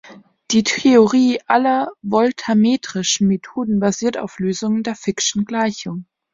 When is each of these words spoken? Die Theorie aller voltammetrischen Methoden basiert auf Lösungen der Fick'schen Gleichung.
Die 0.49 0.63
Theorie 0.63 1.39
aller 1.45 1.89
voltammetrischen 2.01 3.27
Methoden 3.27 3.79
basiert 3.79 4.17
auf 4.17 4.39
Lösungen 4.39 4.81
der 4.81 4.95
Fick'schen 4.95 5.45
Gleichung. 5.45 6.07